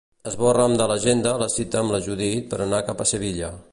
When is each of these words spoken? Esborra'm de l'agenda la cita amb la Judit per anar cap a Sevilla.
Esborra'm 0.29 0.77
de 0.79 0.87
l'agenda 0.91 1.33
la 1.43 1.49
cita 1.57 1.83
amb 1.85 1.95
la 1.97 1.99
Judit 2.07 2.49
per 2.55 2.61
anar 2.67 2.81
cap 2.89 3.05
a 3.05 3.09
Sevilla. 3.13 3.53